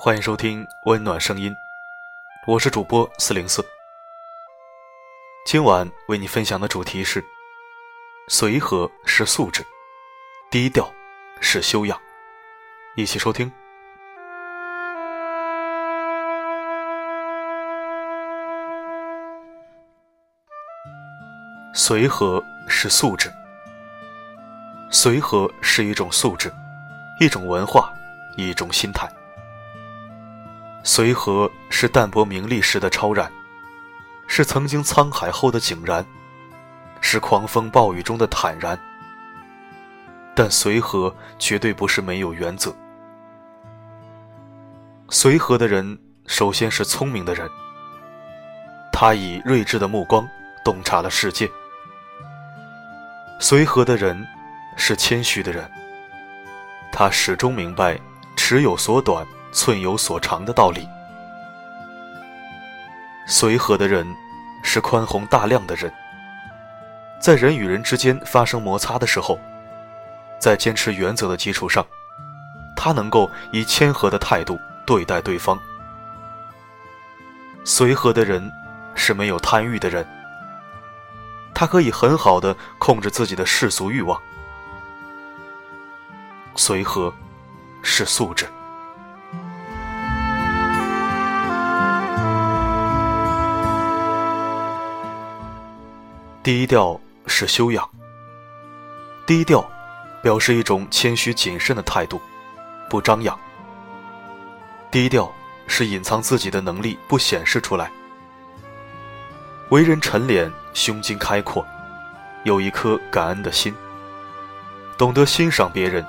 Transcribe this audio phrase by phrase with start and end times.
[0.00, 1.52] 欢迎收听温暖声音，
[2.46, 3.66] 我是主播四零四。
[5.44, 7.20] 今晚为你分享的主题是：
[8.28, 9.66] 随和是素质，
[10.52, 10.88] 低调
[11.40, 12.00] 是修养。
[12.94, 13.50] 一起收听。
[21.74, 23.32] 随和是素质，
[24.92, 26.54] 随和是一种素质，
[27.18, 27.92] 一种文化，
[28.36, 29.10] 一种心态。
[30.90, 33.30] 随和是淡泊名利时的超然，
[34.26, 36.02] 是曾经沧海后的井然，
[37.02, 38.76] 是狂风暴雨中的坦然。
[40.34, 42.74] 但随和绝对不是没有原则。
[45.10, 47.46] 随和的人，首先是聪明的人，
[48.90, 50.26] 他以睿智的目光
[50.64, 51.46] 洞察了世界。
[53.38, 54.26] 随和的人
[54.74, 55.70] 是谦虚的人，
[56.90, 58.00] 他始终明白
[58.36, 60.88] 尺有所短、寸有所长的道理。
[63.26, 64.06] 随和的人
[64.62, 65.92] 是宽宏大量的人，
[67.20, 69.38] 在人与人之间发生摩擦的时候，
[70.40, 71.84] 在坚持原则的基础上，
[72.74, 75.58] 他能够以谦和的态度对待对方。
[77.64, 78.50] 随和的人
[78.94, 80.06] 是没有贪欲的人。
[81.54, 84.20] 他可以很好的控制自己的世俗欲望，
[86.54, 87.12] 随和
[87.82, 88.46] 是素质，
[96.48, 97.86] 低调是修养。
[99.26, 99.62] 低调
[100.22, 102.18] 表示一种谦虚谨慎的态度，
[102.88, 103.38] 不张扬。
[104.90, 105.30] 低调
[105.66, 107.90] 是隐藏自己的能力，不显示出来。
[109.68, 111.62] 为人沉敛，胸襟开阔，
[112.44, 113.74] 有一颗感恩的心，
[114.96, 116.02] 懂得欣赏别人，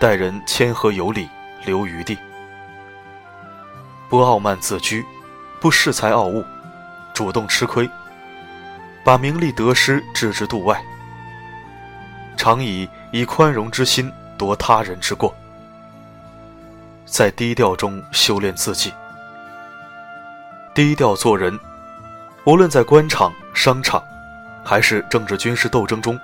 [0.00, 1.28] 待人谦和有礼，
[1.64, 2.18] 留余地，
[4.08, 5.06] 不傲慢自居，
[5.60, 6.44] 不恃才傲物，
[7.14, 7.88] 主动吃亏，
[9.04, 10.82] 把名利得失置之度外，
[12.36, 15.34] 常以以宽容之心夺他人之过，
[17.04, 18.92] 在低调中修炼自己，
[20.74, 21.56] 低调做人。
[22.44, 24.02] 无论在官场、商场，
[24.64, 26.18] 还是政治军事斗争中，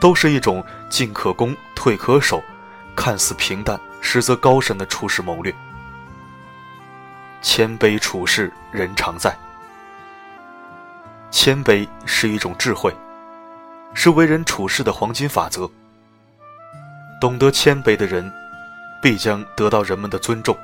[0.00, 2.42] 都是一种进可攻、退可守，
[2.96, 5.54] 看似平淡，实则高深的处事谋略。
[7.40, 9.34] 谦卑处事，人常在。
[11.30, 12.94] 谦卑是一种智慧，
[13.94, 15.70] 是为人处事的黄金法则。
[17.20, 18.32] 懂得谦卑的人，
[19.02, 20.56] 必将得到人们的尊重，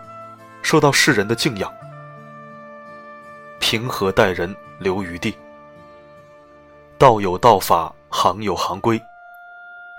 [0.63, 1.73] 受到世人的敬仰。
[3.59, 4.55] 平和待人。
[4.81, 5.35] 留余地。
[6.99, 9.01] 道有道法，行有行规，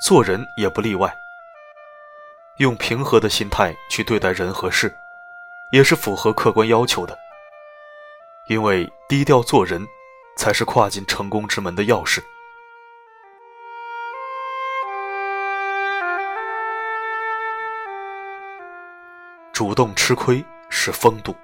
[0.01, 1.15] 做人也不例外。
[2.57, 4.93] 用平和的心态去对待人和事，
[5.71, 7.17] 也是符合客观要求的。
[8.47, 9.87] 因为低调做人，
[10.35, 12.21] 才是跨进成功之门的钥匙。
[19.53, 21.35] 主动吃亏是风度。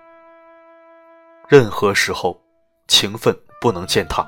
[1.48, 2.40] 任何时候。
[2.88, 4.22] 情分不能践踏，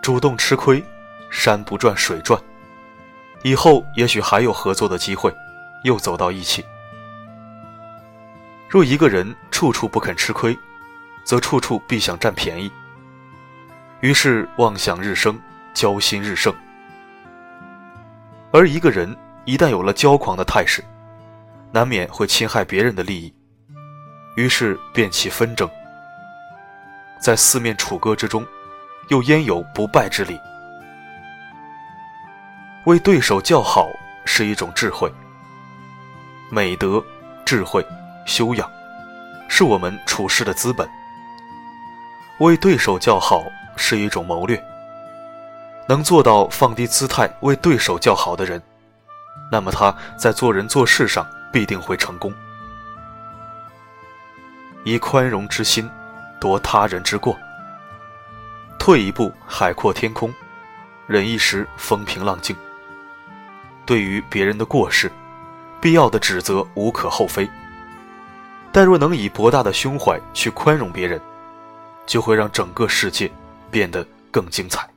[0.00, 0.80] 主动吃亏，
[1.28, 2.40] 山不转水转，
[3.42, 5.34] 以后也许还有合作的机会，
[5.82, 6.64] 又走到一起。
[8.68, 10.56] 若一个人处处不肯吃亏，
[11.24, 12.70] 则处处必想占便宜，
[14.00, 15.38] 于是妄想日生，
[15.74, 16.54] 骄心日盛。
[18.50, 20.82] 而一个人一旦有了骄狂的态势，
[21.70, 23.34] 难免会侵害别人的利益，
[24.36, 25.68] 于是便起纷争。
[27.20, 28.46] 在四面楚歌之中，
[29.08, 30.40] 又焉有不败之理？
[32.86, 33.86] 为对手叫好
[34.24, 35.12] 是一种智慧，
[36.50, 37.04] 美德、
[37.44, 37.86] 智慧、
[38.24, 38.68] 修养，
[39.46, 40.88] 是我们处事的资本。
[42.38, 43.44] 为对手叫好
[43.76, 44.62] 是一种谋略，
[45.88, 48.62] 能做到放低姿态为对手叫好的人，
[49.50, 52.32] 那么他在做人做事上必定会成功。
[54.84, 55.90] 以宽容之心。
[56.40, 57.36] 夺他人之过，
[58.78, 60.32] 退一步海阔天空，
[61.06, 62.56] 忍一时风平浪静。
[63.84, 65.12] 对于别人的过失，
[65.82, 67.46] 必要的指责无可厚非。
[68.72, 71.20] 但若能以博大的胸怀去宽容别人，
[72.06, 73.30] 就会让整个世界
[73.70, 74.88] 变得更精彩。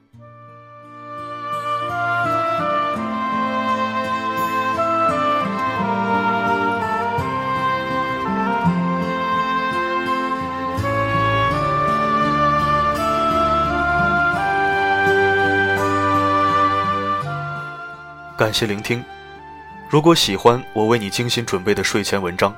[18.35, 19.01] 感谢聆听。
[19.89, 22.53] 如果喜欢我为你精心准备的睡前文章，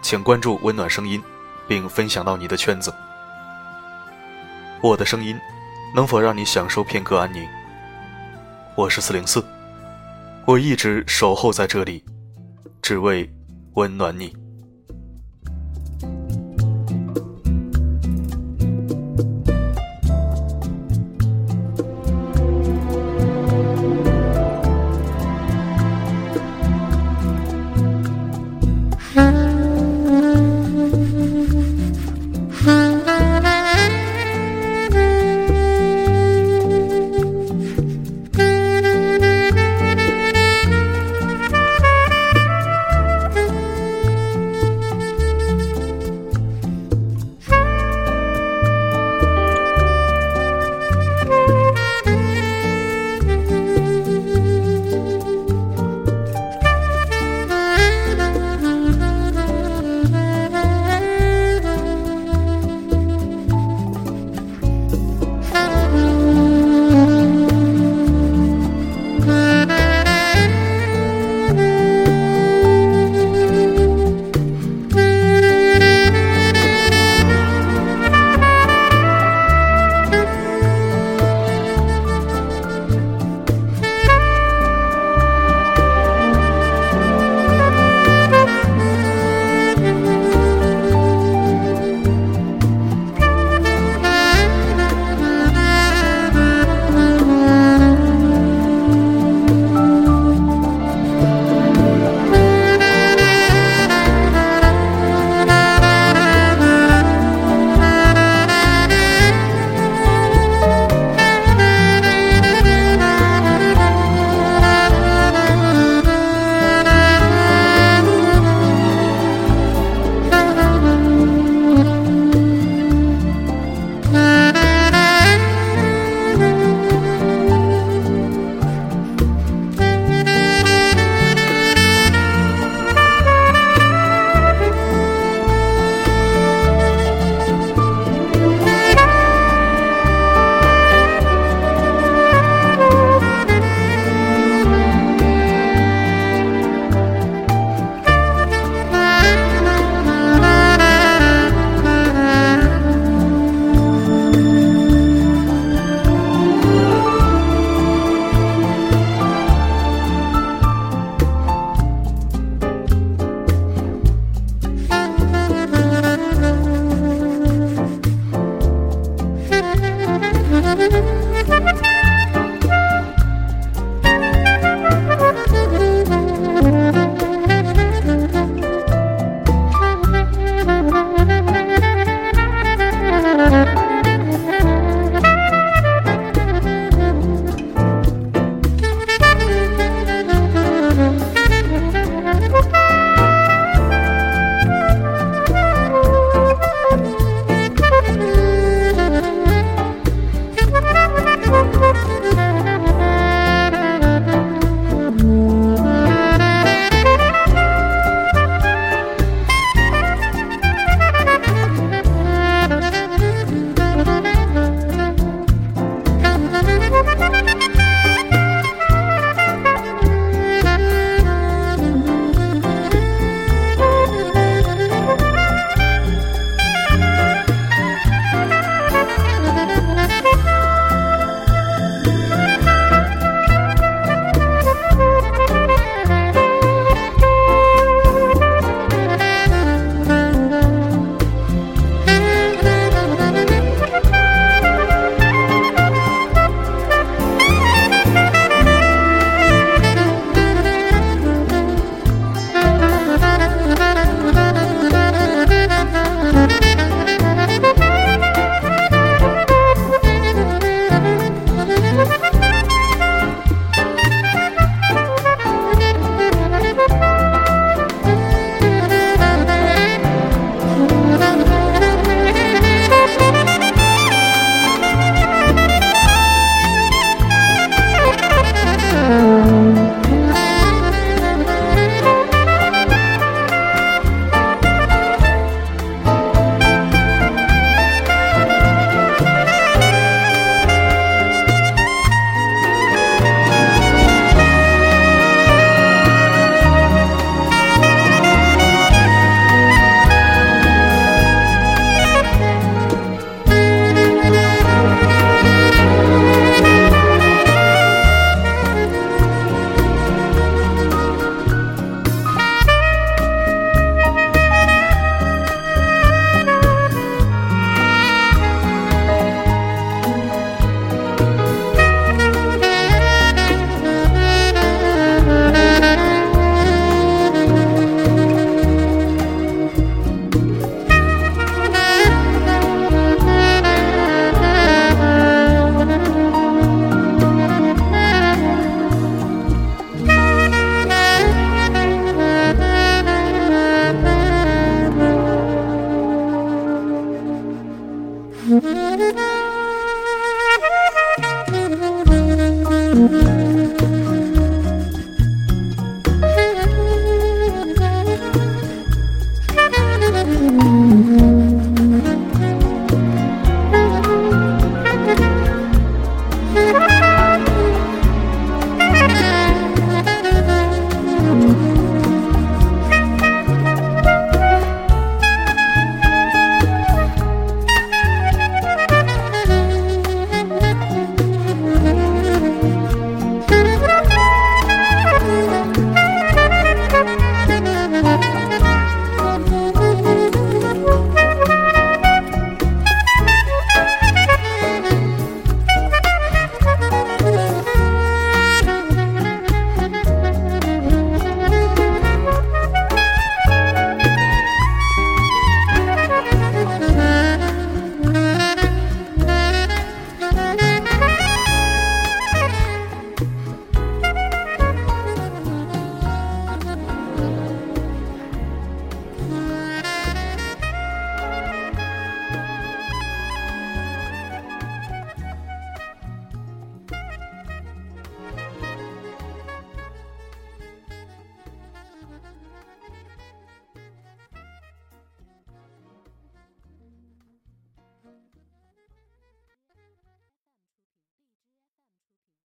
[0.00, 1.22] 请关注“温暖声音”，
[1.68, 2.94] 并分享到你的圈子。
[4.80, 5.36] 我的声音
[5.92, 7.48] 能否让你享受片刻安宁？
[8.76, 9.44] 我是四零四，
[10.46, 12.04] 我一直守候在这里，
[12.80, 13.28] 只为
[13.74, 14.32] 温暖你。